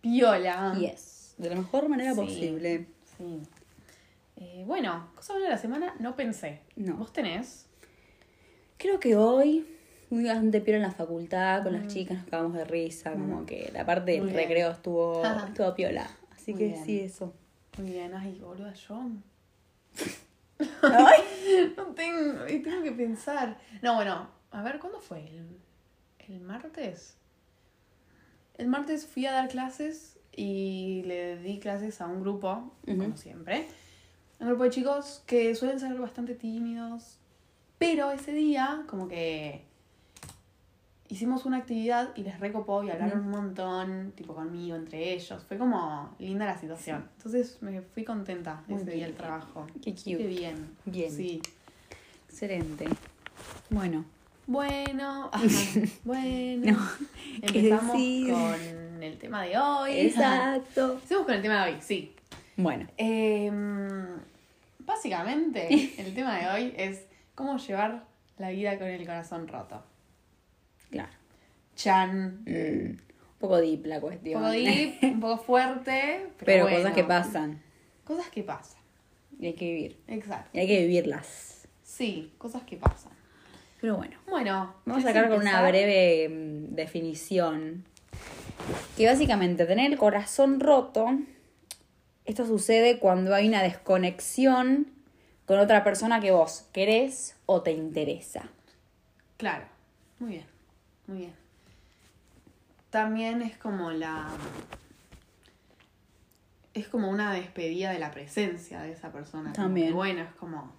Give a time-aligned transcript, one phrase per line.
[0.00, 0.74] piola.
[0.78, 1.34] Yes.
[1.38, 2.20] De la mejor manera Sí.
[2.20, 2.86] posible.
[3.16, 3.40] Sí.
[4.36, 6.60] Eh, bueno, cosa buena de la semana, no pensé.
[6.76, 6.94] No.
[6.96, 7.66] ¿Vos tenés?
[8.76, 9.66] Creo que hoy,
[10.10, 11.76] muy bastante piola en la facultad, con Mm.
[11.82, 14.42] las chicas nos cagamos de risa, como que la parte del Muy bien.
[14.48, 16.08] recreo estuvo, estuvo piola.
[16.30, 16.84] Así Muy que bien.
[16.84, 17.34] sí, eso.
[17.78, 19.02] Muy bien, ay, boluda, yo.
[20.82, 21.22] Ay.
[21.76, 23.58] No tengo, y tengo que pensar.
[23.80, 25.20] No, bueno, a ver, ¿cuándo fue?
[25.26, 25.56] ¿El,
[26.28, 27.16] el martes?
[28.58, 33.68] El martes fui a dar clases y le di clases a un grupo, como siempre.
[34.40, 37.18] Un grupo de chicos que suelen ser bastante tímidos.
[37.78, 39.62] Pero ese día, como que
[41.08, 45.44] hicimos una actividad y les recopó y hablaron un montón, tipo conmigo, entre ellos.
[45.44, 47.08] Fue como linda la situación.
[47.16, 49.06] Entonces me fui contenta Muy ese día bien.
[49.08, 49.66] del trabajo.
[49.82, 50.18] Qué cute.
[50.18, 50.76] Qué bien.
[50.84, 51.10] Bien.
[51.12, 51.40] Sí.
[52.28, 52.86] Excelente.
[53.70, 54.04] Bueno,
[54.48, 55.46] Bueno, ajá,
[56.04, 56.72] bueno.
[56.72, 56.78] No,
[57.52, 59.92] ¿qué Empezamos con el tema de hoy.
[60.00, 60.92] exacto.
[60.94, 62.14] Empecemos con el tema de hoy, sí.
[62.56, 64.16] Bueno, Em,
[64.78, 67.02] básicamente, el tema de hoy es
[67.34, 68.04] cómo llevar
[68.38, 69.84] la vida con el corazón roto.
[70.90, 71.10] claro.
[71.76, 72.42] Chan.
[72.46, 73.00] Mm, un
[73.38, 74.40] poco deep la Un cuestión.
[74.40, 76.78] poco deep, un poco fuerte, pero, Pero bueno.
[76.78, 77.62] cosas que pasan.
[78.02, 78.80] Cosas que pasan,
[79.38, 80.00] Y hay que vivir.
[80.08, 80.48] exacto.
[80.54, 81.68] Y hay que vivirlas.
[81.84, 83.12] Sí, cosas que pasan.
[83.80, 87.84] Pero bueno, Bueno, vamos a ¿querés sacar con una breve mm, definición.
[88.96, 91.06] Que básicamente tener el corazón roto,
[92.24, 94.88] esto sucede cuando hay una desconexión
[95.46, 98.48] con otra persona que vos querés o te interesa.
[99.38, 99.64] Claro,
[100.18, 100.46] muy bien,
[101.06, 101.34] muy bien.
[102.90, 104.28] También es como la...
[106.74, 109.52] Es como una despedida de la presencia de esa persona.
[109.52, 109.94] También.
[109.94, 110.77] bueno, es como...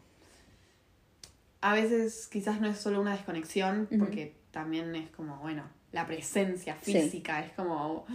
[1.61, 6.77] A veces quizás no es solo una desconexión, porque también es como, bueno, la presencia
[6.81, 6.93] Sí.
[6.93, 8.05] física, es como...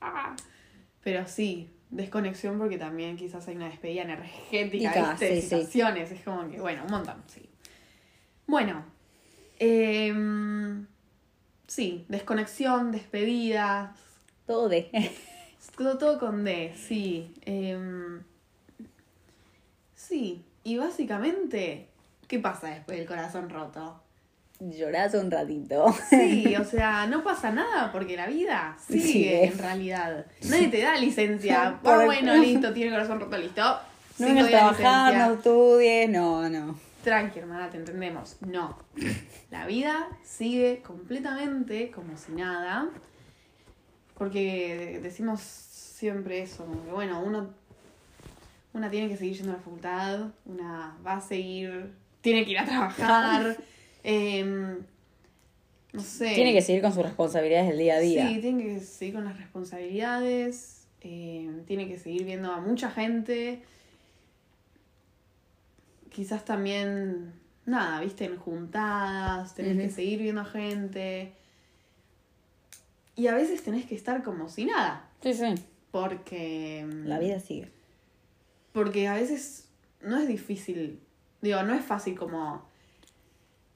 [0.00, 0.34] ah.
[1.04, 5.24] Pero sí, desconexión porque también quizás hay una despedida energética, Ica, ¿viste?
[5.26, 5.48] De sí, sí.
[5.48, 7.48] situaciones, es como que, bueno, un montón, sí.
[8.46, 8.84] Bueno,
[9.58, 10.86] em,
[11.66, 13.96] sí, desconexión, despedidas,
[14.46, 14.90] Todo de.
[15.76, 17.32] todo, todo con D, sí.
[17.44, 18.22] em,
[19.94, 21.88] sí, y básicamente,
[22.32, 24.00] ¿qué pasa después del corazón roto?
[24.58, 25.94] Llorás un ratito.
[26.08, 30.24] Sí, o sea, no pasa nada porque la vida sigue en realidad.
[30.48, 31.78] Nadie te da licencia.
[31.82, 33.62] Por Ah, el- bueno, listo, tiene el corazón roto, listo.
[34.18, 36.78] No vengas a trabajar, no estudies, no, no.
[37.04, 38.36] Tranqui, hermana, te entendemos.
[38.40, 38.78] No.
[39.50, 42.88] La vida sigue completamente como si nada.
[44.16, 47.50] Porque decimos siempre eso, como que bueno, uno
[48.72, 52.58] una tiene que seguir yendo a la facultad, una va a seguir, tiene que ir
[52.58, 53.56] a trabajar,
[54.02, 54.78] em,
[55.92, 56.34] no sé.
[56.34, 58.28] Tiene que seguir con sus responsabilidades del día a día.
[58.28, 63.62] Sí, tiene que seguir con las responsabilidades, eh, tiene que seguir viendo a mucha gente.
[66.10, 67.32] Quizás también,
[67.66, 71.32] nada, viste, en juntadas, tenés que seguir viendo a gente.
[73.16, 75.54] Y a veces tenés que estar como si nada, sí, sí.
[75.90, 76.86] porque...
[77.04, 77.70] La vida sigue.
[78.72, 79.68] Porque a veces
[80.00, 81.00] no es difícil,
[81.42, 82.66] digo, no es fácil como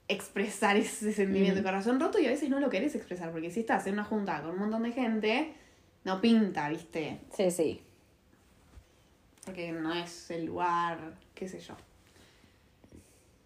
[0.09, 1.65] expresar ese sentimiento de Mm.
[1.65, 4.41] corazón roto y a veces no lo querés expresar, porque si estás en una junta
[4.41, 5.53] con un montón de gente,
[6.05, 7.21] no pinta, ¿viste?
[7.37, 7.83] Sí, sí.
[9.45, 11.75] Porque no es el lugar, qué sé yo.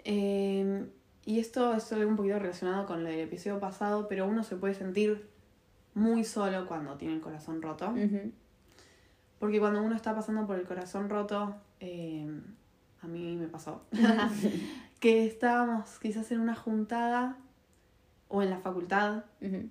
[0.04, 0.86] Eh,
[1.26, 4.56] y esto es algo un poquito relacionado con lo del episodio pasado, pero uno se
[4.56, 5.28] puede sentir
[5.94, 7.94] muy solo cuando tiene el corazón roto.
[9.38, 12.26] Porque cuando uno está pasando por el corazón roto, eh,
[13.02, 13.82] a mí me pasó,
[15.00, 17.36] que estábamos quizás en una juntada
[18.28, 19.24] o en la facultad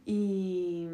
[0.06, 0.88] y,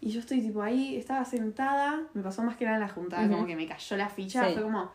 [0.00, 3.28] y yo estoy tipo ahí, estaba sentada, me pasó más que nada en la juntada,
[3.28, 4.54] como que me cayó la ficha, Sí.
[4.54, 4.90] fue como,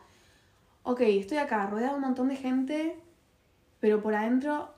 [0.84, 2.96] ok, estoy acá rodeada de un montón de gente,
[3.80, 4.72] pero por adentro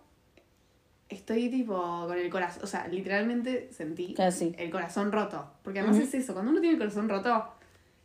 [1.08, 4.14] estoy tipo con el corazón, o sea, literalmente sentí
[4.58, 5.46] el corazón roto.
[5.62, 7.53] Porque además es eso, cuando uno tiene el corazón roto,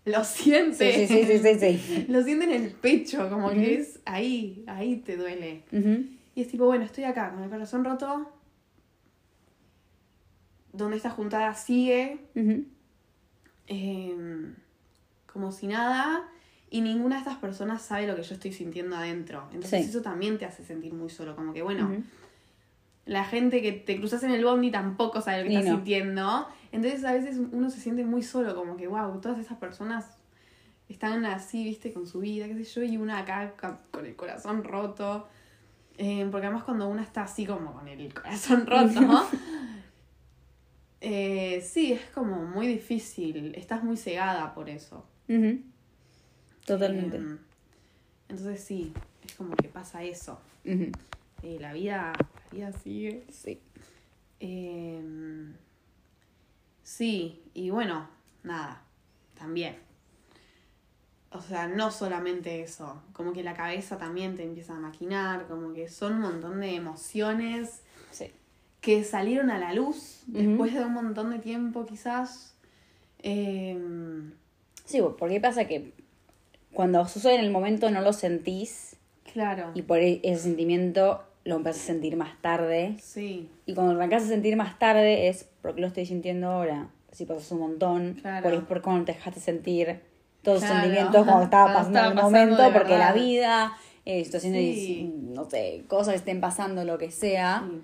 [0.05, 1.07] lo siente.
[1.07, 2.05] Sí, sí, sí, sí.
[2.09, 5.63] Lo siente en el pecho, como que es ahí, ahí te duele.
[6.35, 8.31] Y es tipo, bueno, estoy acá con el corazón roto,
[10.71, 12.19] donde esta juntada sigue,
[13.67, 14.55] em,
[15.25, 16.29] como si nada
[16.71, 19.47] y ninguna de estas personas sabe lo que yo estoy sintiendo adentro.
[19.53, 22.03] Entonces eso también te hace sentir muy solo, como que bueno.
[23.09, 25.75] La gente que te cruzas en el bondi tampoco sabe lo que Y estás no.
[25.77, 26.47] sintiendo.
[26.71, 30.05] Entonces a veces uno se siente muy solo, como que wow, todas esas personas
[30.87, 33.53] están así, viste, con su vida, qué sé yo, y una acá
[33.89, 35.27] con el corazón roto.
[35.97, 39.27] Eh, porque además cuando una está así como con el corazón roto,
[41.01, 45.03] eh, sí, es como muy difícil, estás muy cegada por eso.
[46.63, 47.17] Totalmente.
[47.17, 47.37] Eh,
[48.29, 48.93] entonces sí,
[49.25, 50.39] es como que pasa eso.
[51.41, 52.13] La vida,
[52.51, 53.23] la vida sigue.
[53.31, 53.59] Sí.
[54.39, 55.01] Eh,
[56.83, 58.07] sí, y bueno,
[58.43, 58.81] nada,
[59.37, 59.77] también.
[61.31, 65.73] O sea, no solamente eso, como que la cabeza también te empieza a maquinar, como
[65.73, 67.81] que son un montón de emociones
[68.11, 68.31] Sí.
[68.81, 72.55] que salieron a la luz después de un montón de tiempo quizás.
[73.19, 73.77] Eh,
[74.85, 75.93] Sí, porque pasa que
[76.73, 78.95] cuando sucede en el momento no lo sentís
[79.31, 82.95] claro, y por e- ese sentimiento lo empezás a sentir más tarde.
[83.01, 86.87] sí, Y cuando lo arrancás a sentir más tarde es porque lo estoy sintiendo ahora.
[87.11, 88.49] Si pasas un montón, Claro.
[88.49, 90.01] por por cómo te dejaste sentir
[90.43, 90.75] todos Claro.
[90.81, 93.73] sentimientos cuando estaba pasando en el momento, porque la vida,
[94.05, 95.13] eh, situaciones, Sí.
[95.19, 97.65] no sé, cosas que estén pasando, lo que sea.
[97.67, 97.81] sí,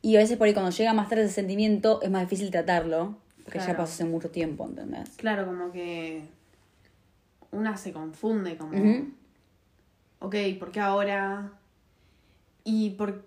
[0.00, 3.16] Y a veces por ahí cuando llega más tarde ese sentimiento es más difícil tratarlo,
[3.44, 5.10] porque ya pasó hace mucho tiempo, ¿entendés?
[5.16, 6.22] claro, como que
[7.50, 9.10] una se confunde, como, Ujú.
[10.20, 11.52] ok, ¿por qué ahora?
[12.70, 13.26] ¿Y por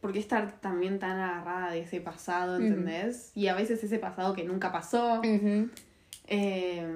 [0.00, 2.56] por qué estar también tan agarrada de ese pasado.
[2.56, 3.32] ¿entendés?
[3.34, 5.20] Y a veces ese pasado que nunca pasó.
[6.26, 6.86] Eh,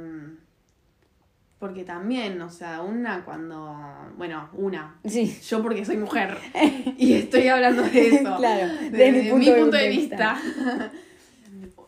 [1.58, 3.76] porque también, o sea, una cuando,
[4.16, 5.38] bueno, una, Sí.
[5.46, 6.36] yo porque soy mujer
[6.98, 8.36] y estoy hablando de eso.
[8.36, 10.34] Claro, desde, desde mi punto de de vista.
[10.34, 10.92] vista.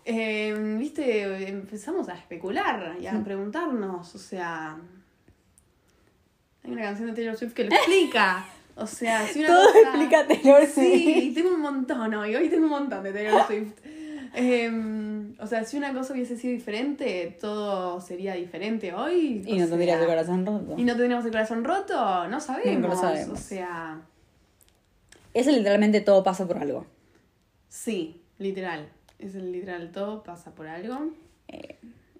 [0.06, 4.76] Eh, Viste, empezamos a especular y a preguntarnos, o sea,
[6.62, 8.44] hay una canción de Taylor Swift que lo explica.
[8.76, 10.72] O sea, si una Todo cosa- explica Taylor Sí,
[11.22, 11.34] Swift.
[11.34, 13.72] tengo un montón hoy, hoy tengo un montón de Taylor Swift.
[14.36, 19.42] Eh, o sea, si una cosa hubiese sido diferente, todo sería diferente hoy.
[19.46, 20.74] Y no o tendrías sea, el corazón roto.
[20.76, 22.90] Y no tendríamos el corazón roto, no sabemos.
[22.90, 23.38] Lo sabemos.
[23.38, 24.00] O sea,
[25.34, 26.86] Eso literalmente todo pasa por algo.
[27.68, 28.88] sí, literal.
[29.20, 31.10] Es el literal, todo pasa por algo.
[31.48, 31.76] Eh,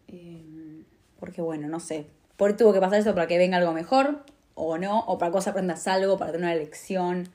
[0.08, 0.82] Eh,
[1.18, 2.06] porque bueno, no sé.
[2.36, 4.24] Por tuvo que pasar eso para que venga algo mejor,
[4.54, 7.28] o no, o para que vos aprendas algo, para tener una lección.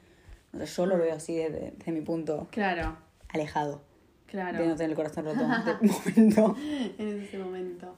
[0.51, 2.97] No sé, yo lo veo así desde, desde mi punto claro,
[3.29, 3.81] alejado.
[4.25, 4.59] claro.
[4.59, 6.55] De no tener el corazón roto en este momento.
[6.97, 7.95] en ese momento.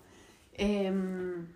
[0.53, 1.47] Em,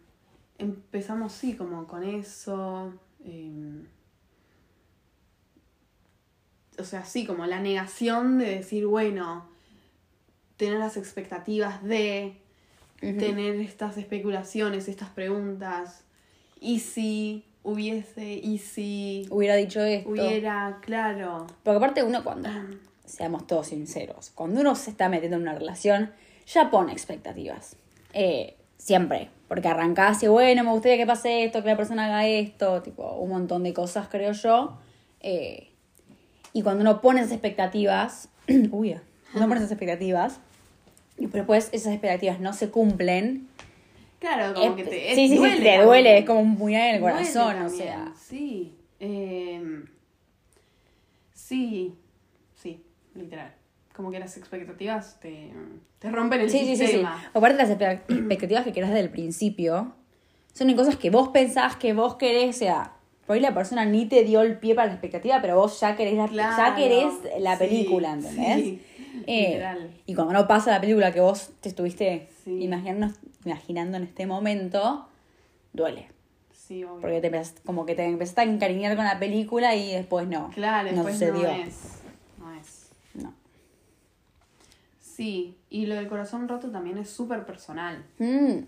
[0.57, 2.93] empezamos, sí, como con eso.
[3.23, 3.85] em,
[6.77, 9.47] o sea, sí, como la negación de decir, bueno,
[10.57, 12.41] tener las expectativas de,
[12.99, 16.03] tener estas especulaciones, estas preguntas.
[16.59, 18.33] ¿Y si hubiese?
[18.33, 20.09] ¿Y si Hubiera dicho esto.
[20.09, 20.79] hubiera?
[20.81, 21.47] Claro.
[21.63, 22.49] Porque aparte uno cuando,
[23.05, 26.11] seamos todos sinceros, cuando uno se está metiendo en una relación,
[26.47, 27.75] ya pone expectativas.
[28.13, 29.29] Eh, siempre.
[29.47, 33.13] Porque arrancás y bueno, me gustaría que pase esto, que la persona haga esto, tipo,
[33.17, 34.77] un montón de cosas, creo yo.
[35.19, 35.71] Eh,
[36.53, 38.29] y cuando uno pone esas expectativas,
[38.71, 39.03] uy, ya,
[39.33, 40.39] uno pone esas expectativas,
[41.17, 43.47] y después esas expectativas no se cumplen,
[44.19, 45.09] Claro, como es- que te.
[45.09, 45.85] sí, sí, sí, duele te también.
[45.85, 48.13] duele, es como puñal en el corazón, o sea.
[48.17, 48.75] Sí.
[48.99, 49.83] eh,
[51.33, 51.93] sí.
[52.55, 53.53] Sí, literal.
[53.95, 55.51] Como que las expectativas te,
[55.99, 56.85] te rompen el Sí, sí, sí, sí.
[56.87, 57.29] sistema.
[57.33, 59.93] Aparte las expectativas que querés desde el principio,
[60.53, 62.93] son en cosas que vos pensás que vos querés, o sea,
[63.25, 65.95] por ahí la persona ni te dio el pie para la expectativa, pero vos ya
[65.95, 68.63] querés la, ya Claro, querés la sí, película, ¿entendés?
[68.63, 68.81] sí,
[69.27, 72.61] Eh, y cuando no pasa la película que vos te estuviste Sí.
[72.63, 75.07] imaginando, imaginando en este momento,
[75.73, 76.09] duele.
[76.51, 77.01] Sí, obvio.
[77.01, 80.49] Porque te empezás- como que te empezaste a encariñar con la película y después no.
[80.51, 81.43] Claro, no después sucedió.
[81.43, 81.75] no es.
[82.39, 82.89] No es.
[83.13, 83.33] No.
[84.99, 88.03] Sí, y lo del corazón roto también es súper personal.
[88.19, 88.59] Mm,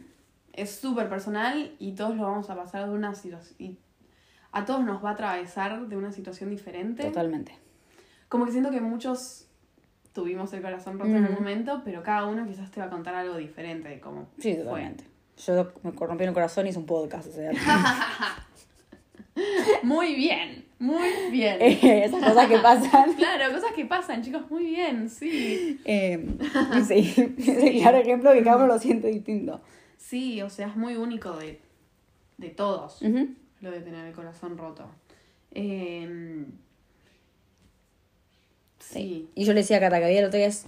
[0.54, 3.78] Es súper personal y todos lo vamos a pasar de una situación.
[4.52, 7.04] A todos nos va a atravesar de una situación diferente.
[7.04, 7.54] totalmente.
[8.30, 9.47] Como que siento que muchos
[10.18, 13.14] tuvimos el corazón roto en algún momento, pero cada uno quizás te va a contar
[13.14, 14.64] algo diferente de cómo Sí, fue.
[14.64, 15.04] totalmente.
[15.46, 17.52] Yo me rompí el corazón y hice un podcast, o sea.
[19.84, 21.58] Muy bien, muy bien.
[21.62, 23.14] esas cosas que pasan.
[23.14, 25.80] Claro, cosas que pasan, chicos, muy bien, sí.
[25.86, 26.26] Eh,
[26.88, 29.62] sí, es el claro ejemplo que cada uno lo siente distinto.
[29.98, 31.62] Sí, o sea, es muy único de,
[32.40, 33.02] de todos
[33.62, 34.90] lo de tener el corazón roto.
[35.52, 36.46] Eh,
[38.92, 39.30] sí.
[39.36, 40.66] Y yo le decía a Cata que había el otro día es,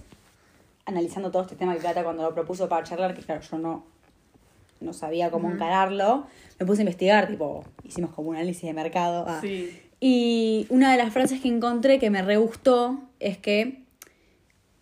[0.86, 3.84] analizando todo este tema que Cata cuando lo propuso para charlar, que claro, yo no,
[4.80, 6.26] no sabía cómo encararlo,
[6.58, 9.24] me puse a investigar, tipo, hicimos como un análisis de mercado.
[9.28, 9.38] ah.
[9.40, 9.80] Sí.
[10.02, 13.82] Y una de las frases que encontré que me re gustó es que.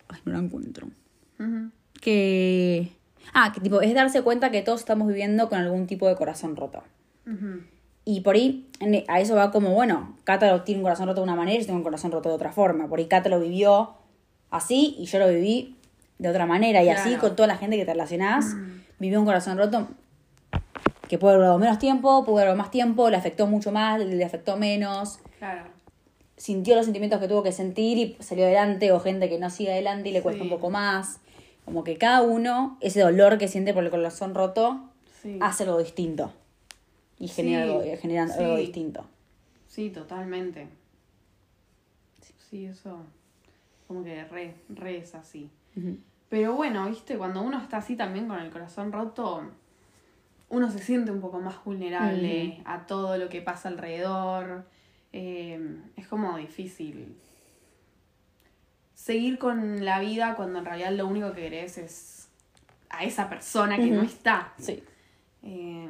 [0.07, 0.89] Ay, no la encuentro.
[2.01, 2.93] Que.
[3.35, 6.55] Ah, que tipo, es darse cuenta que todos estamos viviendo con algún tipo de corazón
[6.55, 6.85] roto.
[7.27, 7.63] Ujú.
[8.11, 11.21] Y por ahí, en- a eso va como, bueno, Cata lo tiene un corazón roto
[11.21, 12.89] de una manera y yo tengo un corazón roto de otra forma.
[12.89, 13.91] Por ahí Cata lo vivió
[14.51, 15.77] así y yo lo viví
[16.19, 16.83] de otra manera.
[16.83, 18.55] Y así con toda la gente que te relacionás,
[18.99, 19.89] vivió un corazón roto
[21.07, 24.25] que puede haber durado menos tiempo, puede haber más tiempo, le afectó mucho más, le
[24.25, 25.65] afectó menos, Claro.
[26.39, 29.71] sintió los sentimientos que tuvo que sentir y salió adelante, o gente que no sigue
[29.73, 30.49] adelante y le cuesta Sí.
[30.49, 31.19] un poco más.
[31.67, 34.81] Como que cada uno, ese dolor que siente por el corazón roto,
[35.21, 35.37] Sí.
[35.43, 36.33] hace algo distinto.
[37.19, 39.05] Y genera, Sí, algo, genera algo distinto.
[39.67, 40.69] Sí, totalmente.
[42.49, 43.05] Sí, eso.
[43.87, 45.51] Como que re, re es así.
[46.29, 49.43] Pero bueno, viste, cuando uno está así también con el corazón roto,
[50.49, 54.65] uno se siente un poco más vulnerable a todo lo que pasa alrededor.
[55.13, 57.17] Eh, es como difícil
[58.95, 62.29] seguir con la vida cuando en realidad lo único que querés es
[62.91, 64.53] a esa persona que no está.
[64.59, 64.83] Sí.
[65.43, 65.89] Eh,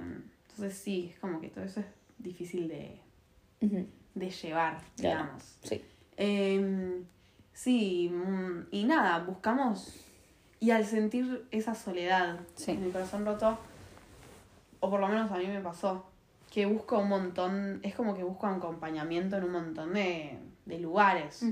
[0.58, 1.86] entonces sí, es como que todo eso es
[2.18, 3.00] difícil de,
[4.14, 5.20] de llevar, Claro.
[5.22, 5.58] digamos.
[5.62, 5.82] Sí.
[6.16, 7.02] Eh,
[7.52, 10.04] sí, mm, y nada, buscamos.
[10.60, 12.72] Y al sentir esa soledad Sí.
[12.72, 13.58] en el corazón roto,
[14.80, 16.06] o por lo menos a mí me pasó,
[16.52, 21.42] que busco un montón, es como que busco acompañamiento en un montón de, de lugares.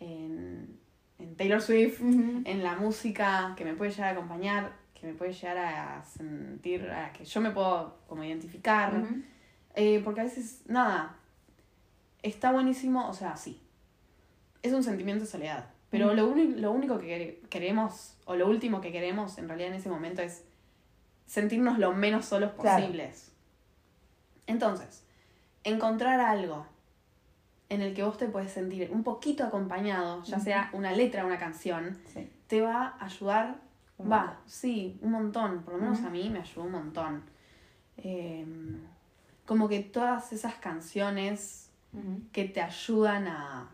[0.00, 0.78] En,
[1.18, 5.32] en Taylor Swift, en la música que me puede llegar a acompañar, que me puede
[5.32, 8.92] llegar a sentir, a que yo me puedo como identificar.
[9.74, 11.16] Eh, porque a veces, nada,
[12.22, 13.60] está buenísimo, o sea, sí.
[14.62, 15.70] Es un sentimiento de soledad.
[15.90, 19.74] Pero lo, lo único que quere- queremos, o lo último que queremos en realidad en
[19.76, 20.44] ese momento es
[21.26, 22.82] sentirnos lo menos solos Claro.
[22.84, 23.32] posibles.
[24.46, 25.04] Entonces,
[25.64, 26.66] encontrar algo
[27.68, 31.38] en el que vos te puedes sentir un poquito acompañado, ya sea una letra, una
[31.38, 32.30] canción, Sí.
[32.48, 33.60] te va a ayudar,
[34.06, 36.06] va, sí, un montón, por lo menos Ujú.
[36.08, 37.22] a mí me ayudó un montón.
[37.96, 38.46] Eh,
[39.46, 42.20] como que todas esas canciones Ujú.
[42.32, 43.70] que te ayudan a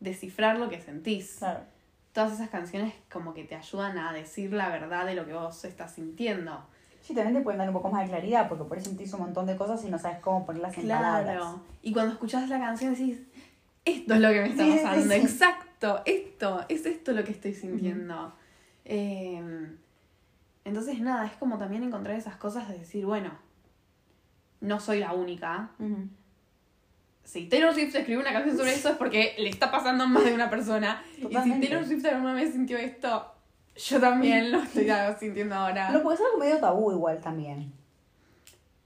[0.00, 1.36] descifrar lo que sentís.
[1.38, 1.60] Claro.
[2.12, 5.64] Todas esas canciones como que te ayudan a decir la verdad de lo que vos
[5.64, 6.64] estás sintiendo.
[7.00, 9.20] Sí, también te pueden dar un poco más de claridad porque por ahí sentís un
[9.20, 11.24] montón de cosas y no sabes cómo ponerlas en palabras.
[11.36, 11.60] Claro.
[11.82, 13.20] Y cuando escuchás la canción decís,
[13.84, 15.20] esto es lo que me está Sí, sí, pasando, sí.
[15.20, 18.34] exacto, esto, es esto lo que estoy sintiendo.
[18.88, 19.40] Eh,
[20.64, 23.30] entonces, nada, es como también encontrar esas cosas de decir, bueno,
[24.60, 25.70] no soy la única.
[27.24, 30.24] Si Taylor Swift escribió una canción sobre eso es porque le está pasando a más
[30.24, 31.02] de una persona.
[31.16, 31.60] Y si.
[31.60, 33.32] Taylor Swift alguna vez sintió esto,
[33.76, 34.88] yo también lo estoy
[35.20, 35.88] sintiendo ahora.
[35.90, 37.72] Pero puede ser algo medio tabú igual también,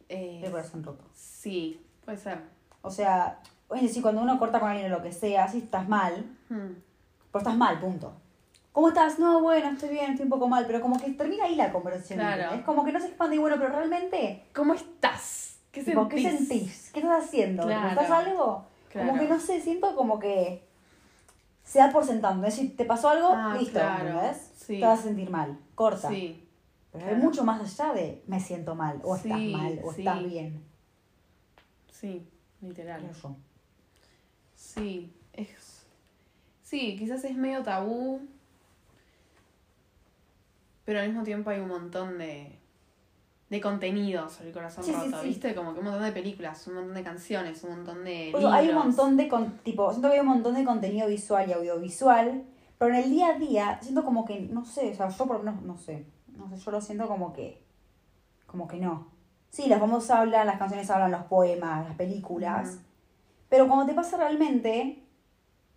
[0.09, 1.05] Eh, corazón roto.
[1.15, 2.39] sí, puede ser.
[2.83, 5.89] O sea, oye, si cuando uno corta con alguien o lo que sea, si estás
[5.89, 6.75] mal, Hmm.
[7.31, 8.13] pero estás mal, punto.
[8.73, 9.19] ¿Cómo estás?
[9.19, 12.19] No, bueno, estoy bien, estoy un poco mal, pero como que termina ahí la conversación.
[12.19, 12.55] Claro.
[12.55, 15.59] Es como que no se expande y bueno, pero realmente, ¿Cómo estás?
[15.71, 16.09] ¿Qué sentís?
[16.11, 16.91] ¿qué sentís?
[16.93, 17.65] ¿Qué estás haciendo?
[17.65, 17.89] Claro.
[17.89, 18.67] ¿Estás algo?
[18.91, 19.09] Claro.
[19.09, 20.67] Como que no sé, siento como que
[21.65, 22.45] se da por sentado.
[22.47, 23.79] Es decir, te pasó algo, Ah, listo.
[23.79, 24.51] ¿entendés?
[24.57, 24.81] Sí.
[24.81, 26.09] Te vas a sentir mal, corta.
[26.09, 26.47] Sí,
[26.93, 30.01] Pero hay mucho más allá de me siento mal, o estás mal, o sí.
[30.01, 30.63] estás bien.
[31.91, 32.27] sí,
[32.61, 33.03] literal.
[33.23, 33.37] Yo.
[34.55, 35.85] Sí, es.
[36.63, 38.21] Sí, quizás es medio tabú.
[40.85, 42.59] Pero al mismo tiempo hay un montón de.
[43.51, 45.29] de contenido sobre el corazón Sí, roto, sí.
[45.29, 45.55] ¿viste?
[45.55, 48.33] Como que un montón de películas, un montón de canciones, un montón de.
[48.51, 51.53] Hay un montón de, con- tipo, siento que hay un montón de contenido visual y
[51.53, 52.45] audiovisual,
[52.79, 55.37] pero en el día a día siento como que, no sé, o sea, yo por
[55.39, 56.05] lo menos, no sé,
[56.37, 57.63] no sé, yo lo siento como que,
[58.47, 59.09] como que no.
[59.51, 62.79] Sí, los famosos hablan, las canciones hablan, los poemas, las películas,
[63.51, 65.03] pero cuando te pasa realmente,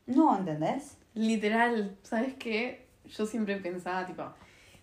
[0.08, 0.98] no, ¿entendés?
[1.14, 2.88] Literal, ¿sabes qué?
[3.06, 4.24] Yo siempre pensaba, tipo,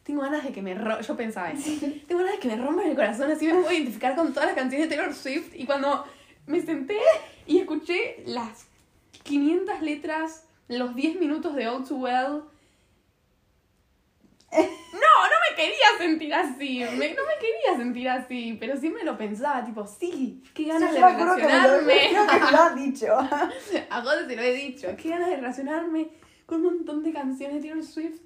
[0.05, 1.71] tengo ganas de que me ro Yo pensaba eso.
[2.07, 4.57] Tengo ganas de que me rompan el corazón, así me puedo identificar con todas las
[4.57, 5.55] canciones de Taylor Swift.
[5.55, 6.05] Y cuando
[6.47, 6.99] me senté
[7.47, 8.67] y escuché las
[9.23, 12.43] 500 letras, los 10 minutos de All Too Well.
[14.53, 16.79] No, no me quería sentir así.
[16.99, 20.91] me- no me quería sentir así, pero sí me lo pensaba, tipo, sí, qué ganas
[20.91, 22.09] Sí, de yo me acuerdo que me lo- relacionarme.
[22.11, 23.19] creo que me lo has dicho.
[23.91, 24.89] A Jode se lo he dicho.
[25.01, 26.09] Qué ganas de relacionarme
[26.47, 28.21] con un montón de canciones de Taylor Swift.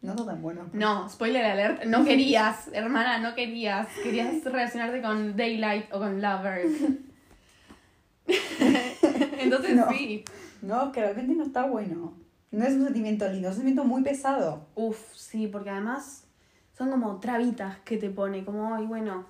[0.00, 0.68] No está tan bueno.
[0.72, 3.88] No, spoiler alert, no querías, hermana, no querías.
[4.02, 6.66] Querías relacionarte con Daylight o con Lover.
[9.40, 9.88] Entonces No.
[9.90, 10.24] sí.
[10.62, 12.14] No, que realmente no está bueno.
[12.50, 14.66] No es un sentimiento lindo, es un sentimiento muy pesado.
[14.74, 16.24] Uf, sí, porque además,
[16.76, 19.26] son como trabitas que te pone, como, ay, bueno.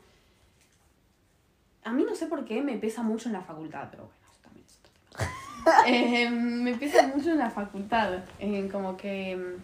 [1.85, 4.41] A mí no sé por qué me pesa mucho en la facultad, pero bueno, eso
[4.43, 5.29] también es otro tema.
[5.87, 9.57] Eh, me pesa mucho en la facultad, eh, como que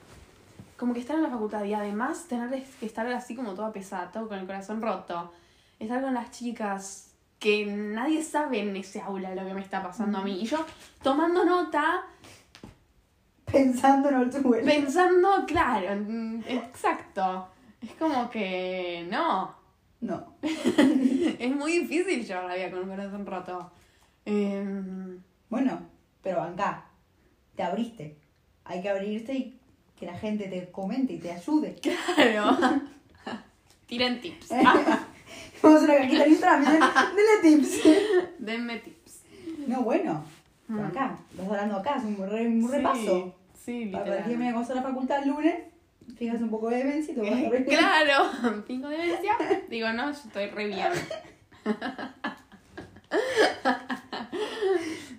[0.85, 4.12] como que estar en la facultad y además tener que estar así como toda pesada,
[4.12, 5.33] todo con el corazón roto,
[5.79, 10.19] estar con las chicas que nadie sabe en ese aula lo que me está pasando
[10.19, 10.62] a mí y yo
[11.03, 12.03] tomando nota
[13.50, 14.62] Pensando en Oltuel.
[14.62, 15.95] pensando, claro,
[16.47, 17.49] exacto.
[17.81, 19.55] Es como que no.
[20.03, 20.35] No.
[20.43, 23.71] es muy difícil llevar la vida con un corazón roto.
[24.26, 25.81] Em, Bueno,
[26.23, 26.85] pero acá.
[27.57, 28.19] Te abriste.
[28.64, 29.61] Hay que abrirte y
[29.98, 31.74] que la gente te comente y te ayude.
[32.16, 32.80] claro.
[33.86, 34.48] Tiren tips.
[35.62, 36.80] Vamos a una cajita de Instagram.
[37.16, 37.82] Dile tips.
[38.38, 39.22] Denme tips.
[39.66, 40.24] No, bueno.
[40.68, 40.78] Mm.
[40.80, 41.18] acá.
[41.30, 41.96] Estás hablando acá.
[41.96, 43.34] Es un, re- un Sí, repaso.
[43.64, 44.38] Sí, Para para que literal.
[44.38, 45.54] me hagas a la facultad el lunes.
[46.18, 47.64] Fijas un poco de demencia y te vas a abrir.
[47.66, 49.32] Claro, pingo de demencia.
[49.70, 50.88] Digo, no, yo estoy re bien.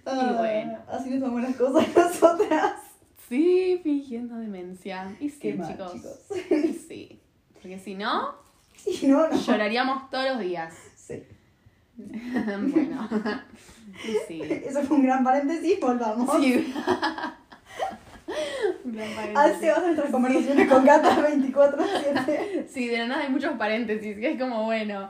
[0.05, 0.77] Y bueno.
[0.91, 2.73] Así nos tomamos las cosas nosotras.
[3.27, 5.15] Sí, fingiendo demencia.
[5.19, 5.93] Y sí, Qué mal, chicos.
[5.93, 6.19] chicos.
[6.51, 7.19] Y sí.
[7.53, 8.35] Porque si no,
[8.75, 9.35] Si no, no.
[9.35, 10.73] lloraríamos todos los días.
[10.95, 11.23] Sí.
[11.97, 13.09] bueno.
[14.27, 14.41] Sí.
[14.41, 15.79] Eso fue un gran paréntesis.
[15.79, 16.39] Volvamos.
[16.41, 16.73] Sí.
[19.35, 22.67] Hace vas a nuestras conversaciones con Gata 24-7.
[22.67, 25.09] Sí, de la nada hay muchos paréntesis, que es como, bueno.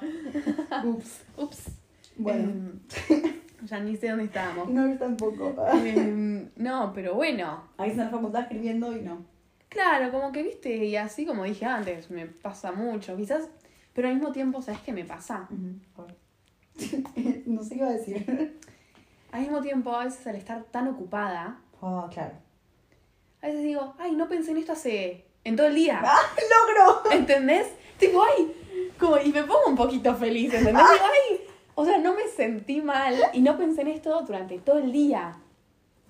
[0.84, 1.22] Ups.
[1.38, 1.64] Ups.
[2.18, 2.52] Bueno.
[3.10, 3.34] Em,
[3.66, 4.70] ya ni sé dónde estábamos.
[4.70, 5.54] No, yo tampoco.
[5.74, 7.64] Em, no, pero bueno.
[7.78, 9.26] Ahí está la facultad escribiendo y no.
[9.70, 13.50] Claro, como que viste, y así como dije antes, me pasa mucho, quizás,
[13.94, 15.50] pero al mismo tiempo, ¿sabes qué me pasa?
[17.46, 18.60] no sé qué iba a decir.
[19.32, 22.34] Al mismo tiempo, a veces al estar tan ocupada, Oh, claro.
[23.42, 25.26] a veces digo, ay, no pensé en esto hace.
[25.44, 26.02] en todo el día.
[26.06, 27.12] ¡Ah, logro!
[27.12, 27.68] ¿Entendés?
[28.00, 28.56] Tipo, ay,
[28.98, 30.86] como, y me pongo un poquito feliz, ¿entendés?
[30.94, 31.35] Digo, ay,
[31.76, 35.38] o sea, no me sentí mal y no pensé en esto durante todo el día.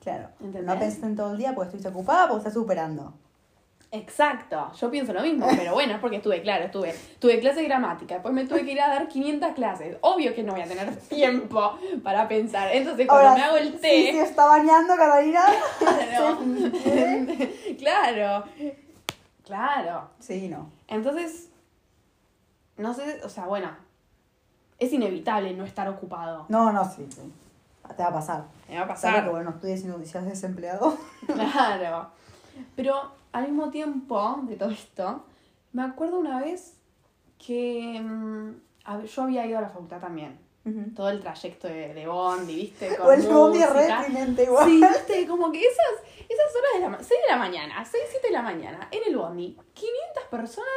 [0.02, 0.30] Claro.
[0.40, 0.64] ¿Entendés?
[0.74, 3.14] No pensé en todo el día porque estuviste ocupada porque estás superando.
[3.92, 7.66] Exacto, yo pienso lo mismo, pero bueno, es porque estuve, claro, estuve, tuve clase de
[7.68, 9.98] gramática, después me tuve que ir a dar 500 clases.
[10.02, 12.76] Obvio que no voy a tener tiempo para pensar.
[12.76, 15.46] Entonces, cuando me hago el Sí, té, sí, está bañando, Catalina.
[15.80, 16.38] claro,
[16.84, 17.78] Sí.
[17.80, 18.44] claro,
[19.46, 20.10] claro.
[20.20, 20.70] Sí, no.
[20.90, 21.50] Entonces,
[22.78, 23.70] no sé, o sea, bueno,
[24.80, 26.46] es inevitable no estar ocupado.
[26.50, 27.08] No, no, sí.
[27.10, 27.32] sí.
[27.96, 28.46] Te va a pasar.
[28.68, 29.32] Me va a Pasar que, pasar.
[29.32, 30.98] bueno, estudias y no seas desempleado.
[31.28, 32.10] Claro.
[32.76, 35.24] Pero al mismo tiempo de todo esto,
[35.74, 36.74] me acuerdo una vez
[37.38, 38.52] que mm,
[39.06, 40.40] yo había ido a la facultad también.
[40.96, 42.96] Todo el trayecto de, de Bondi, ¿viste?
[42.98, 43.70] Con O el bondi es
[44.40, 44.66] igual.
[44.68, 45.28] Sí, ¿viste?
[45.28, 48.34] Como que esas, esas horas de la ma- 6 de la mañana, 6, 7 de
[48.34, 50.68] la mañana, en el Bondi, 500 personas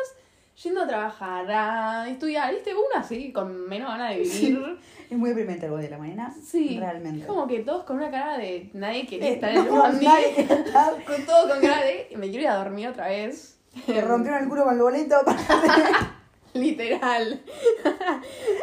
[0.62, 2.74] yendo a trabajar, a estudiar, ¿viste?
[2.74, 4.78] Uno así, con menos ganas de vivir.
[5.10, 6.34] Es muy deprimente el bondi de la mañana.
[6.44, 6.76] Sí.
[6.78, 7.26] Realmente.
[7.26, 10.04] Como que todos con una cara de nadie quería Eh, estar en el no, Bondi.
[10.04, 11.04] nadie estar.
[11.06, 13.58] Con todo con cara de me quiero ir a dormir otra vez.
[13.86, 15.16] Te rompieron el culo con el boleto.
[16.54, 17.40] Literal.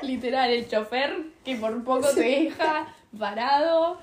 [0.01, 3.99] Literal, el chofer que por poco te deja parado.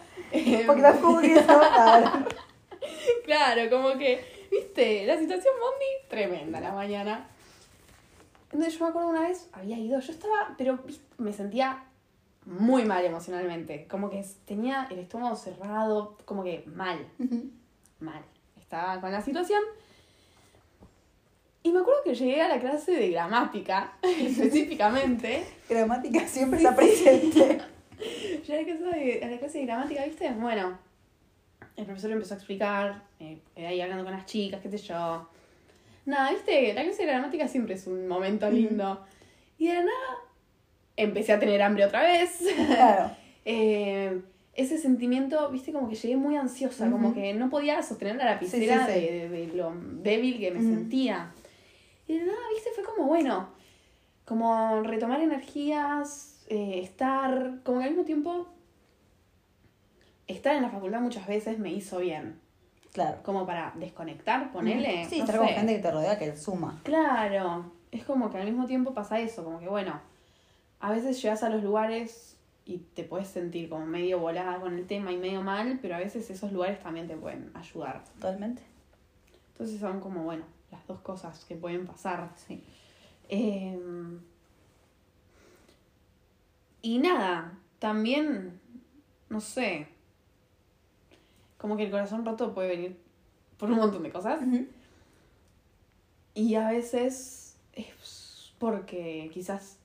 [0.67, 2.25] Porque fuga quería trabajar.
[3.25, 7.29] Claro, como que, viste, la situación Bondi, tremenda la mañana.
[8.53, 10.79] Entonces yo me acuerdo una vez, había ido, yo estaba, pero
[11.17, 11.85] me sentía
[12.45, 13.87] muy mal emocionalmente.
[13.89, 16.99] Como que tenía el estómago cerrado, como que mal.
[18.01, 18.23] mal.
[18.61, 19.63] Estaba con la situación.
[21.63, 25.47] Y me acuerdo que llegué a la clase de gramática, específicamente.
[25.69, 27.61] Gramática siempre está presente.
[28.47, 30.31] Llegué a a la clase de gramática, ¿viste?
[30.33, 30.77] Bueno,
[31.77, 35.29] el profesor empezó a explicar, eh, ahí hablando con las chicas, qué sé yo.
[36.05, 36.75] Nada, ¿viste?
[36.75, 39.01] La clase de gramática siempre es un momento lindo.
[39.59, 40.19] Y de la nada
[40.97, 42.39] empecé a tener hambre otra vez.
[42.67, 43.11] Claro.
[43.45, 44.23] Eh,
[44.55, 48.87] ese sentimiento, viste, como que llegué muy ansiosa, como que no podía sostener la lapicera
[48.87, 49.07] Sí, sí, sí.
[49.07, 51.33] De, de- de lo débil que me sentía.
[52.07, 53.49] Y de nada, viste, fue como bueno,
[54.25, 58.47] como retomar energías, eh, estar, como que al mismo tiempo,
[60.29, 62.39] estar en la facultad muchas veces me hizo bien,
[62.93, 63.19] Claro.
[63.23, 65.07] como para desconectar, ponele.
[65.09, 66.81] Sí, no estar con gente que te rodea que suma.
[66.83, 70.01] Claro, es como que al mismo tiempo pasa eso, como que bueno,
[70.81, 74.87] a veces llegas a los lugares y te puedes sentir como medio volada con el
[74.87, 78.05] tema y medio mal, pero a veces esos lugares también te pueden ayudar.
[78.15, 78.63] Totalmente.
[79.53, 82.31] Entonces son como, bueno, las dos cosas que pueden pasar.
[82.37, 82.63] Sí.
[83.29, 83.79] Eh,
[86.83, 88.61] y nada, también,
[89.29, 89.87] no sé,
[91.63, 93.01] como que el corazón roto puede venir
[93.57, 94.41] por un montón de cosas.
[96.35, 99.79] Y a veces es porque quizás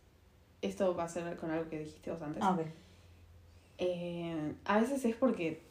[0.62, 2.44] esto va a ser con algo que dijiste vos antes.
[2.44, 2.62] Ah, ok.
[3.78, 5.62] Eh, a veces es porque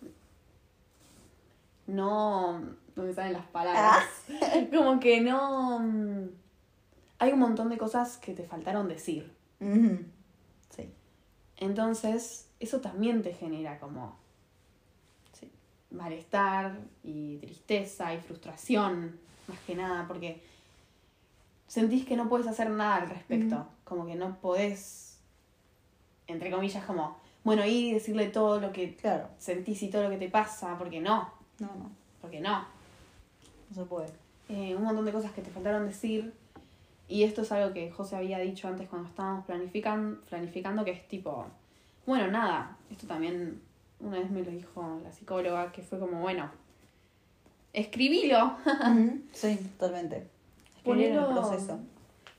[1.86, 2.60] no.
[2.94, 4.04] No me salen las palabras.
[4.74, 5.80] Como que no.
[5.80, 6.28] mm,
[7.18, 9.34] Hay un montón de cosas que te faltaron decir.
[10.70, 10.90] Sí.
[11.58, 14.16] Entonces, eso también te genera como.
[15.96, 20.42] Malestar y tristeza y frustración, más que nada, porque
[21.66, 23.66] sentís que no puedes hacer nada al respecto.
[23.84, 25.18] Como que no podés,
[26.26, 29.28] entre comillas, como, bueno, ir y decirle todo lo que Claro.
[29.38, 31.90] sentís y todo lo que te pasa, porque no, No, no.
[32.20, 32.60] porque no.
[33.70, 34.08] No se puede.
[34.48, 36.32] Eh, un montón de cosas que te faltaron decir.
[37.08, 41.06] Y esto es algo que José había dicho antes cuando estábamos planifican, planificando, que es
[41.06, 41.46] tipo,
[42.04, 43.60] bueno, nada, esto también
[44.00, 46.50] una vez me lo dijo la psicóloga, que fue como, bueno,
[47.72, 48.56] escribilo.
[49.32, 50.28] Sí, totalmente.
[50.76, 51.78] Escribir en el proceso.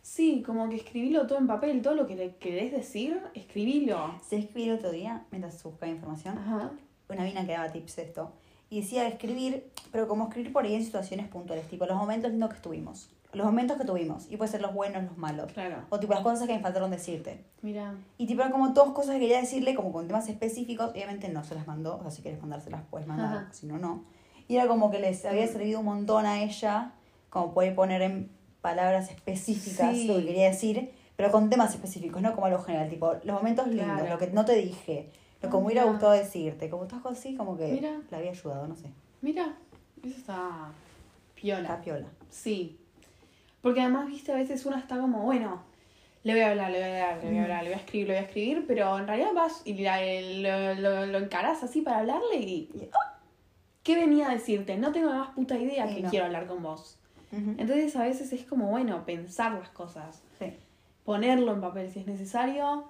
[0.02, 4.16] Sí, como que escribilo todo en papel, todo lo que le querés decir, escribilo.
[4.26, 6.72] Se escribí el otro día, mientras buscaba información, Ajá.
[7.10, 8.32] una mina que daba tips de esto.
[8.70, 12.50] Y decía escribir, pero como escribir por ahí en situaciones puntuales, tipo los momentos lindos
[12.52, 13.10] que estuvimos.
[13.34, 14.26] Los momentos que tuvimos.
[14.32, 15.52] Y puede ser los buenos, los malos.
[15.52, 15.84] Claro.
[15.90, 17.44] O tipo las cosas que me faltaron decirte.
[17.62, 17.94] Mira.
[18.18, 20.92] Y tipo eran como dos cosas que quería decirle, como con temas específicos.
[20.92, 24.06] Obviamente no se las mandó, o sea, si quieres mandárselas puedes mandar, si no, no.
[24.48, 26.94] Y era como que les había servido un montón a ella,
[27.30, 30.08] como puede poner en palabras específicas Sí.
[30.08, 33.36] lo que quería decir, pero con temas específicos, no como a lo general, tipo los
[33.36, 34.10] momentos lindos, Claro.
[34.10, 35.10] lo que no te dije,
[35.42, 35.92] lo que me hubiera Ajá.
[35.92, 38.00] gustado decirte, como todas cosas así, como que Mira.
[38.10, 38.90] le había ayudado, no sé.
[39.22, 39.54] Mira.
[40.04, 40.70] Eso está
[41.36, 41.70] piola.
[41.70, 42.08] La piola.
[42.30, 42.80] Sí.
[43.62, 45.62] Porque además, viste, a veces uno está como, bueno,
[46.24, 47.82] le voy a hablar, le voy a hablar, le voy a hablar, le voy a
[47.82, 50.02] escribir, le voy a escribir, pero en realidad vas y la-
[50.76, 52.70] lo, lo, lo encarás así para hablarle y...
[52.74, 52.90] Y-
[53.84, 54.76] ¿Qué venía a decirte?
[54.76, 56.10] No tengo la más puta idea Sí, que no.
[56.10, 56.98] quiero hablar con vos.
[57.32, 60.54] Entonces a veces es como, bueno, pensar las cosas, Sí.
[61.06, 62.84] ponerlo en papel si es necesario,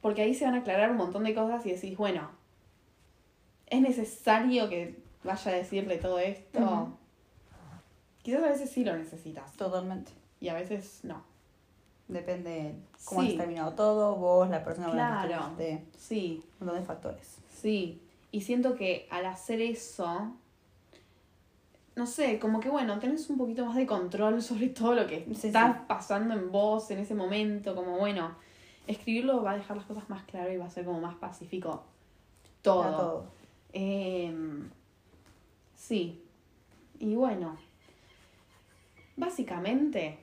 [0.00, 2.30] porque ahí se van a aclarar un montón de cosas y decís, bueno,
[3.66, 6.96] ¿es necesario que vaya a decirle todo esto?
[8.24, 10.10] Quizás a veces sí lo necesitas Totalmente.
[10.40, 11.22] y a veces no.
[12.08, 13.28] Depende cómo Sí.
[13.30, 15.42] has terminado todo, vos, la persona con la que Claro.
[15.52, 17.36] estuviste, Sí, un montón de factores.
[17.52, 18.00] sí.
[18.32, 20.32] Y siento que al hacer eso,
[21.94, 25.24] no sé, como que bueno, tenés un poquito más de control sobre todo lo que
[25.36, 25.78] Sí, está sí.
[25.86, 27.74] pasando en vos en ese momento.
[27.76, 28.34] Como bueno,
[28.88, 31.84] escribirlo va a dejar las cosas más claras y va a ser como más pacífico
[32.62, 32.82] todo.
[32.96, 33.24] Todo.
[33.72, 34.68] Em,
[35.76, 36.20] sí.
[36.98, 37.56] Y bueno,
[39.16, 40.18] básicamente,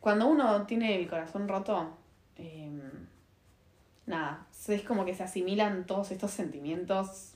[0.00, 1.96] cuando uno tiene el corazón roto,
[2.36, 2.80] em,
[4.06, 7.32] nada, es como que se asimilan todos estos sentimientos.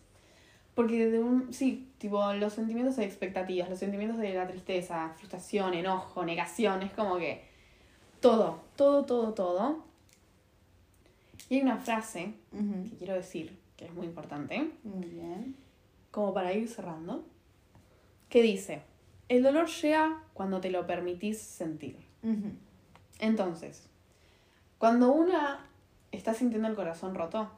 [0.74, 5.74] Porque de un, sí, tipo, los sentimientos de expectativas, los sentimientos de la tristeza, frustración,
[5.74, 7.44] enojo, negación, es como que
[8.20, 9.84] todo, todo, todo, todo.
[11.50, 12.88] Y hay una frase Ujú.
[12.88, 15.56] que quiero decir, que es muy importante, Muy bien.
[16.10, 17.22] como para ir cerrando,
[18.30, 18.80] que dice,
[19.36, 21.96] el dolor llega cuando te lo permitís sentir.
[23.18, 23.88] Entonces,
[24.78, 25.66] cuando una
[26.10, 27.50] está sintiendo el corazón roto,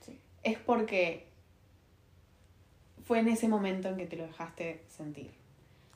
[0.00, 0.18] Sí.
[0.42, 1.26] es porque
[3.04, 5.30] fue en ese momento en que te lo dejaste sentir.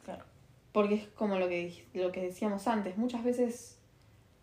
[0.04, 0.24] Claro.
[0.72, 3.78] Porque es como lo que, lo que decíamos antes, muchas veces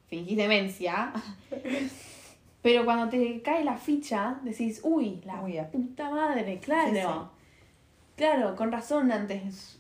[0.07, 1.13] fingís demencia,
[2.63, 6.89] pero cuando te cae la ficha decís, uy, la Uy, puta madre, claro.
[6.89, 8.15] Sí, sí.
[8.15, 9.78] Claro, con razón antes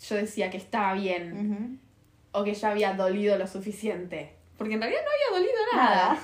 [0.00, 1.80] yo decía que estaba bien
[2.32, 4.32] o que ya había dolido lo suficiente.
[4.58, 5.94] Porque en realidad no había dolido nada.
[6.14, 6.18] Nada.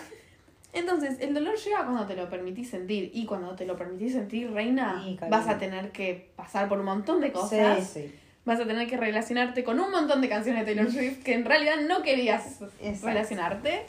[0.72, 3.10] Entonces, el dolor llega cuando te lo permitís sentir.
[3.12, 6.84] Y cuando te lo permitís sentir, reina, Sí, vas a tener que pasar por un
[6.84, 7.88] montón de cosas.
[7.88, 8.14] Sí, sí.
[8.44, 11.44] Vas a tener que relacionarte con un montón de canciones de Taylor Swift que en
[11.44, 13.06] realidad no querías Exacto.
[13.06, 13.86] relacionarte.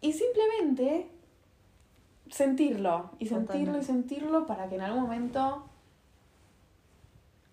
[0.00, 1.06] Y simplemente
[2.30, 3.10] sentirlo.
[3.18, 3.80] Y sentirlo Totalmente.
[3.80, 5.68] y sentirlo para que en algún momento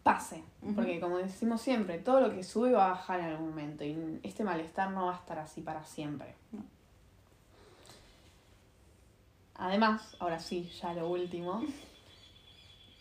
[0.04, 0.44] pase.
[0.76, 3.84] Porque como decimos siempre, todo lo que sube va a bajar en algún momento.
[3.84, 6.36] Y este malestar no va a estar así para siempre.
[6.52, 6.64] No.
[9.56, 11.64] Además, ahora sí, ya lo último.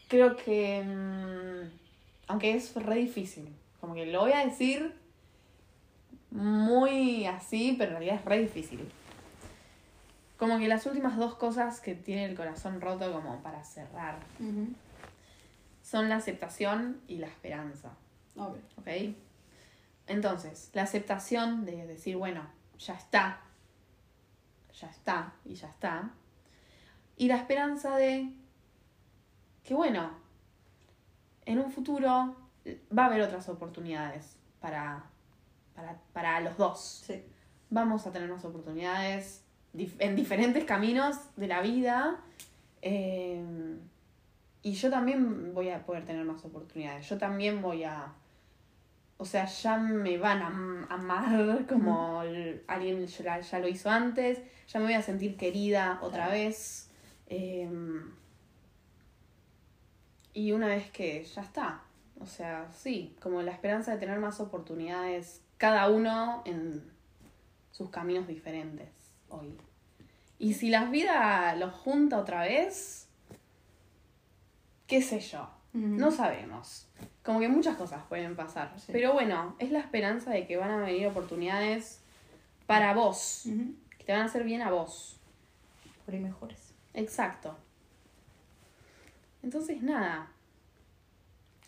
[0.08, 0.82] Creo que.
[0.82, 1.88] mm,
[2.28, 3.54] aunque es re difícil.
[3.80, 4.94] Como que lo voy a decir
[6.30, 8.88] muy así, pero en realidad es re difícil.
[10.38, 14.18] Como que las últimas dos cosas que tiene el corazón roto, como para cerrar.
[15.88, 17.92] Son la aceptación y la esperanza.
[18.36, 18.56] Ok.
[18.76, 18.88] ¿Ok?
[20.06, 22.46] Entonces, la aceptación de decir, bueno,
[22.78, 23.40] ya está,
[24.78, 26.10] ya está y ya está.
[27.16, 28.34] Y la esperanza de
[29.64, 30.10] que, bueno,
[31.46, 32.36] en un futuro
[32.96, 35.04] va a haber otras oportunidades para,
[35.74, 37.04] para, para los dos.
[37.06, 37.24] Sí.
[37.70, 42.20] Vamos a tener más oportunidades en diferentes caminos de la vida.
[42.82, 43.42] eh,
[44.62, 47.08] y yo también voy a poder tener más oportunidades.
[47.08, 48.12] Yo también voy a.
[49.16, 53.90] O sea, ya me van a am- amar como el- alguien ya, ya lo hizo
[53.90, 54.40] antes.
[54.68, 56.32] Ya me voy a sentir querida otra Claro.
[56.32, 56.90] vez.
[57.26, 57.68] eh,
[60.34, 61.82] y una vez que ya está.
[62.20, 66.82] O sea, sí, como la esperanza de tener más oportunidades, cada uno en
[67.72, 68.88] sus caminos diferentes
[69.28, 69.56] hoy.
[70.38, 73.07] Y si la vida los junta otra vez,
[74.88, 76.88] qué sé yo, no sabemos.
[77.22, 78.72] Como que muchas cosas pueden pasar.
[78.80, 78.90] Sí.
[78.90, 82.00] Pero bueno, es la esperanza de que van a venir oportunidades
[82.66, 83.44] para vos,
[83.96, 85.20] que te van a hacer bien a vos.
[86.04, 86.72] Por ahí mejores.
[86.94, 87.56] Exacto.
[89.42, 90.32] Entonces, nada.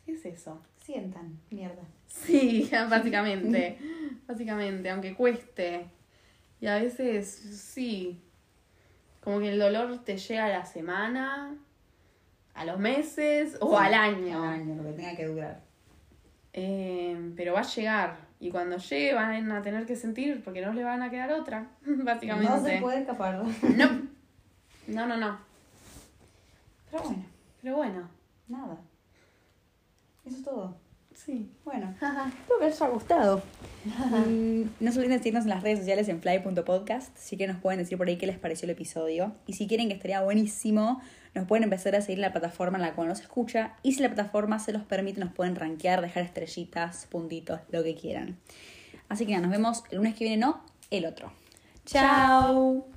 [0.05, 0.61] ¿Qué es eso?
[0.83, 1.83] Sientan, mierda.
[2.07, 3.79] Sí, básicamente.
[4.27, 5.87] básicamente, aunque cueste.
[6.61, 8.21] Y a veces, sí.
[9.23, 11.55] Como que el dolor te llega a la semana,
[12.61, 14.43] a los meses o al año.
[14.43, 15.63] Al año, lo que tenga que durar.
[16.53, 18.19] Eh, pero va a llegar.
[18.39, 21.69] Y cuando llegue van a tener que sentir porque no les van a quedar otra,
[21.87, 22.53] básicamente.
[22.53, 23.43] No se puede escapar.
[23.77, 24.11] No.
[24.87, 25.39] No, no, no.
[26.91, 27.25] Pero bueno,
[27.63, 28.09] Pero bueno,
[28.49, 28.77] nada.
[30.25, 30.77] Eso es todo.
[31.15, 31.49] sí.
[31.65, 33.41] Bueno, espero que les haya gustado.
[33.85, 37.17] Mm, no se olviden de seguirnos en las redes sociales en fly.podcast.
[37.17, 39.33] Sí que nos pueden decir por ahí qué les pareció el episodio.
[39.47, 41.01] Y si quieren que estaría buenísimo,
[41.35, 43.77] nos pueden empezar a seguir en la plataforma en la cual nos escucha.
[43.83, 47.95] Y si la plataforma se los permite, nos pueden rankear, dejar estrellitas, puntitos, lo que
[47.95, 48.39] quieran.
[49.09, 51.33] Así que nada, nos vemos el lunes que viene, no, el otro.
[51.85, 52.87] Chao.